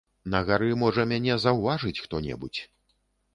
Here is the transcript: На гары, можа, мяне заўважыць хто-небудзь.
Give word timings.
На 0.35 0.39
гары, 0.47 0.69
можа, 0.83 1.05
мяне 1.11 1.35
заўважыць 1.43 2.01
хто-небудзь. 2.07 2.61